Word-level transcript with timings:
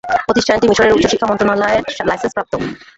প্রতিষ্ঠানটি 0.27 0.65
মিশরের 0.69 0.95
উচ্চ 0.95 1.05
শিক্ষা 1.11 1.29
মন্ত্রণালয়ের 1.29 1.81
লাইসেন্সপ্রাপ্ত। 2.09 2.53